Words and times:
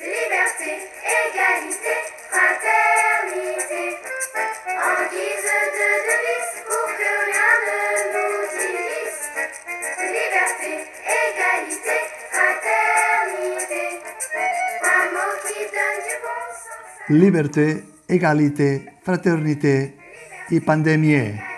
Liberté, 0.00 0.72
égalité, 1.02 1.96
fraternité, 2.30 3.84
en 4.78 4.98
guise 5.10 5.50
de 5.76 5.88
devise 6.06 6.54
pour 6.68 6.86
que 6.98 7.10
rien 7.26 7.50
ne 7.66 7.78
nous 8.14 8.44
divise. 8.54 9.22
Liberté, 10.14 10.72
égalité, 11.26 11.98
fraternité, 12.30 13.84
un 14.84 15.04
mot 15.14 15.34
qui 15.46 15.60
donne 15.74 16.00
du 16.06 16.14
bon 16.22 16.42
sens. 16.62 17.10
Liberté, 17.10 17.66
égalité, 18.08 18.70
fraternité 19.02 19.76
i 20.50 20.60
pandémie. 20.60 21.49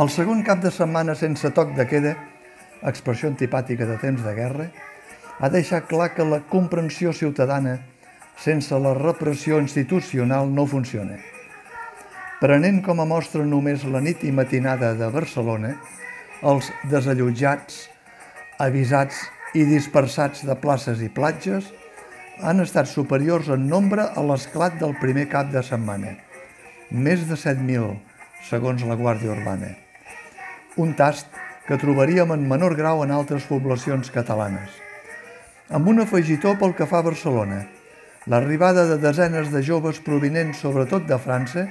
El 0.00 0.08
segon 0.08 0.38
cap 0.40 0.62
de 0.64 0.70
setmana 0.72 1.12
sense 1.18 1.50
toc 1.52 1.74
de 1.76 1.84
queda, 1.84 2.14
expressió 2.88 3.28
antipàtica 3.28 3.84
de 3.84 3.98
temps 4.00 4.22
de 4.24 4.30
guerra, 4.32 4.68
ha 5.36 5.48
deixat 5.52 5.90
clar 5.90 6.06
que 6.14 6.24
la 6.24 6.38
comprensió 6.48 7.12
ciutadana 7.12 7.74
sense 8.40 8.78
la 8.80 8.94
repressió 8.96 9.58
institucional 9.60 10.48
no 10.54 10.64
funciona. 10.70 11.18
Prenent 12.40 12.78
com 12.86 13.02
a 13.02 13.06
mostra 13.10 13.44
només 13.44 13.84
la 13.84 14.00
nit 14.00 14.24
i 14.24 14.32
matinada 14.32 14.94
de 14.96 15.10
Barcelona, 15.12 15.74
els 16.40 16.72
desallotjats, 16.88 17.82
avisats 18.56 19.20
i 19.52 19.66
dispersats 19.68 20.46
de 20.48 20.56
places 20.64 21.04
i 21.04 21.10
platges 21.12 21.68
han 22.40 22.64
estat 22.64 22.88
superiors 22.88 23.52
en 23.52 23.68
nombre 23.68 24.08
a 24.08 24.24
l'esclat 24.32 24.80
del 24.80 24.96
primer 25.04 25.28
cap 25.28 25.52
de 25.52 25.60
setmana. 25.60 26.16
Més 26.88 27.28
de 27.28 27.36
7.000, 27.36 28.00
segons 28.48 28.88
la 28.88 28.96
Guàrdia 28.96 29.36
Urbana. 29.36 29.89
Un 30.80 30.94
tast 30.96 31.28
que 31.68 31.76
trobaríem 31.76 32.30
en 32.32 32.46
menor 32.48 32.72
grau 32.78 33.02
en 33.04 33.10
altres 33.12 33.44
poblacions 33.44 34.08
catalanes. 34.14 34.70
Amb 35.68 35.90
un 35.92 36.00
afegitó 36.00 36.54
pel 36.56 36.72
que 36.78 36.86
fa 36.88 37.02
a 37.02 37.06
Barcelona, 37.10 37.58
l'arribada 38.32 38.86
de 38.88 38.96
desenes 39.02 39.50
de 39.52 39.60
joves 39.66 40.00
provinents 40.06 40.62
sobretot 40.64 41.04
de 41.10 41.18
França, 41.20 41.66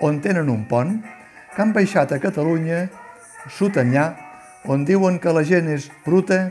on 0.00 0.22
tenen 0.24 0.48
un 0.48 0.64
pont, 0.70 0.96
que 1.52 1.60
han 1.60 1.76
baixat 1.76 2.16
a 2.16 2.20
Catalunya, 2.24 2.86
Sotanyà, 3.52 4.08
on 4.64 4.88
diuen 4.88 5.20
que 5.20 5.36
la 5.36 5.44
gent 5.44 5.68
és 5.76 5.90
bruta, 6.08 6.46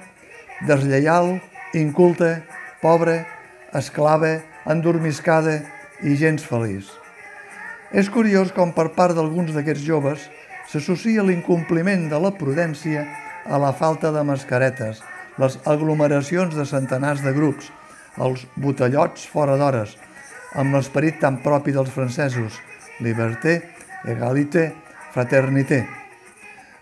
deslleial, 0.69 1.33
inculta, 1.73 2.43
pobra, 2.81 3.23
esclava, 3.73 4.37
endormiscada 4.69 5.63
i 6.05 6.13
gens 6.13 6.45
feliç. 6.45 6.93
És 7.89 8.13
curiós 8.13 8.53
com 8.53 8.69
per 8.75 8.91
part 8.93 9.17
d'alguns 9.17 9.55
d'aquests 9.55 9.85
joves 9.87 10.29
s'associa 10.67 11.23
l'incompliment 11.23 12.09
de 12.11 12.19
la 12.19 12.33
prudència 12.35 13.05
a 13.47 13.59
la 13.61 13.71
falta 13.71 14.11
de 14.11 14.23
mascaretes, 14.27 14.99
les 15.39 15.55
aglomeracions 15.65 16.55
de 16.55 16.65
centenars 16.67 17.23
de 17.23 17.31
grups, 17.33 17.69
els 18.19 18.43
botellots 18.59 19.27
fora 19.31 19.55
d'hores, 19.57 19.95
amb 20.57 20.75
l'esperit 20.75 21.19
tan 21.21 21.39
propi 21.43 21.71
dels 21.75 21.93
francesos, 21.93 22.57
liberté, 22.99 23.61
égalité, 24.05 24.71
fraternité. 25.13 25.85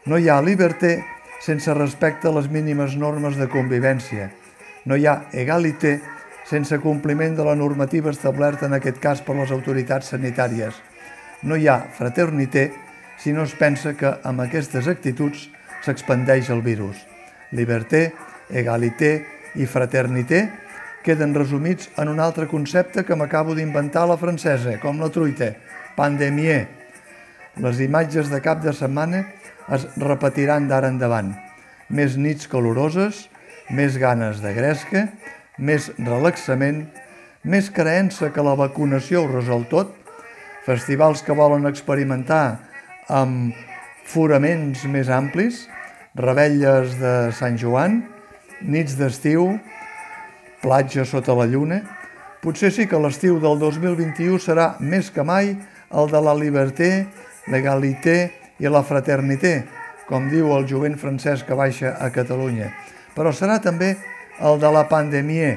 No 0.06 0.18
hi 0.18 0.30
ha 0.30 0.42
liberté 0.42 0.98
sense 1.42 1.74
respecte 1.78 2.30
a 2.30 2.34
les 2.34 2.50
mínimes 2.50 2.96
normes 2.98 3.38
de 3.38 3.48
convivència. 3.52 4.32
No 4.86 4.98
hi 4.98 5.06
ha 5.06 5.26
égalité 5.34 6.00
sense 6.46 6.78
compliment 6.82 7.36
de 7.38 7.46
la 7.46 7.56
normativa 7.58 8.12
establerta 8.14 8.66
en 8.70 8.78
aquest 8.78 8.98
cas 9.02 9.22
per 9.26 9.36
les 9.38 9.54
autoritats 9.54 10.14
sanitàries. 10.14 10.74
No 11.44 11.58
hi 11.58 11.68
ha 11.68 11.80
fraternité 11.98 12.72
si 13.26 13.34
no 13.34 13.42
es 13.42 13.56
pensa 13.58 13.96
que 13.98 14.06
amb 14.22 14.44
aquestes 14.44 14.86
actituds 14.86 15.48
s'expandeix 15.82 16.52
el 16.54 16.60
virus. 16.62 17.00
Liberté, 17.58 18.12
égalité 18.54 19.16
i 19.58 19.66
fraternité 19.66 20.44
queden 21.02 21.34
resumits 21.34 21.88
en 21.98 22.12
un 22.12 22.22
altre 22.22 22.46
concepte 22.46 23.02
que 23.02 23.18
m'acabo 23.18 23.56
d'inventar 23.58 24.04
a 24.06 24.12
la 24.12 24.18
francesa, 24.22 24.76
com 24.78 25.02
la 25.02 25.10
truita, 25.10 25.56
pandémie. 25.98 26.68
Les 27.66 27.82
imatges 27.82 28.30
de 28.30 28.44
cap 28.46 28.62
de 28.62 28.76
setmana 28.78 29.24
es 29.74 29.88
repetiran 29.98 30.70
d'ara 30.70 30.94
endavant. 30.94 31.34
Més 31.90 32.20
nits 32.22 32.46
caloroses, 32.46 33.24
més 33.74 33.98
ganes 33.98 34.38
de 34.46 34.54
gresca, 34.54 35.08
més 35.58 35.90
relaxament, 35.98 36.86
més 37.42 37.74
creença 37.74 38.30
que 38.30 38.46
la 38.46 38.54
vacunació 38.54 39.26
ho 39.26 39.34
resol 39.34 39.66
tot, 39.74 39.98
festivals 40.70 41.26
que 41.26 41.34
volen 41.34 41.66
experimentar 41.66 42.75
amb 43.10 43.54
foraments 44.06 44.86
més 44.90 45.10
amplis, 45.10 45.66
rebelles 46.16 46.96
de 47.00 47.14
Sant 47.36 47.58
Joan, 47.60 48.02
nits 48.62 48.96
d'estiu, 48.98 49.56
platja 50.62 51.06
sota 51.06 51.36
la 51.38 51.46
lluna. 51.50 51.82
Potser 52.42 52.72
sí 52.74 52.86
que 52.90 53.00
l'estiu 53.02 53.40
del 53.42 53.60
2021 53.62 54.40
serà 54.42 54.76
més 54.80 55.10
que 55.12 55.26
mai 55.26 55.56
el 55.56 56.12
de 56.12 56.22
la 56.22 56.36
liberté, 56.38 57.08
l'égalité 57.50 58.18
i 58.62 58.70
la 58.70 58.84
fraternité, 58.86 59.64
com 60.10 60.30
diu 60.30 60.52
el 60.56 60.68
jovent 60.70 60.98
francès 61.02 61.44
que 61.44 61.58
baixa 61.58 61.96
a 62.00 62.12
Catalunya. 62.14 62.72
Però 63.16 63.34
serà 63.34 63.58
també 63.62 63.96
el 64.42 64.60
de 64.62 64.72
la 64.72 64.86
pandèmia. 64.90 65.56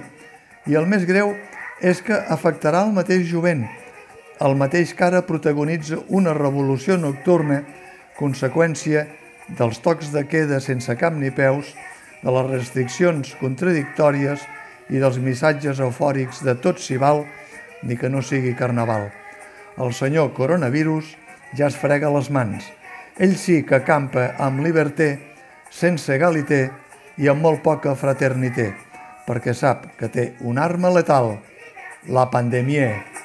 I 0.69 0.77
el 0.79 0.89
més 0.89 1.05
greu 1.09 1.35
és 1.81 2.01
que 2.05 2.17
afectarà 2.17 2.85
el 2.87 2.95
mateix 2.97 3.27
jovent, 3.29 3.65
el 4.41 4.55
mateix 4.55 4.95
que 4.95 5.05
ara 5.05 5.25
protagonitza 5.27 5.99
una 6.15 6.35
revolució 6.37 6.97
nocturna, 7.01 7.63
conseqüència 8.19 9.07
dels 9.59 9.81
tocs 9.83 10.13
de 10.15 10.25
queda 10.31 10.61
sense 10.63 10.95
cap 11.01 11.15
ni 11.17 11.31
peus, 11.35 11.73
de 12.23 12.35
les 12.35 12.49
restriccions 12.51 13.35
contradictòries 13.41 14.43
i 14.91 15.03
dels 15.03 15.19
missatges 15.23 15.81
eufòrics 15.83 16.43
de 16.47 16.55
tot 16.63 16.81
s'hi 16.83 16.99
val, 16.99 17.25
ni 17.83 17.97
que 17.97 18.11
no 18.11 18.23
sigui 18.23 18.55
carnaval. 18.59 19.09
El 19.79 19.95
senyor 19.95 20.33
coronavirus 20.35 21.15
ja 21.59 21.69
es 21.69 21.79
frega 21.79 22.11
les 22.11 22.31
mans. 22.35 22.65
Ell 23.19 23.37
sí 23.39 23.63
que 23.67 23.83
campa 23.87 24.33
amb 24.39 24.63
liberté, 24.63 25.19
sense 25.71 26.15
egalité 26.15 26.69
i 27.19 27.31
amb 27.31 27.43
molt 27.43 27.63
poca 27.63 27.95
fraternité, 27.99 28.73
perquè 29.27 29.55
sap 29.55 29.87
que 29.99 30.11
té 30.11 30.33
una 30.41 30.67
arma 30.67 30.91
letal, 30.95 31.37
la 32.07 32.29
pandèmia. 32.31 33.18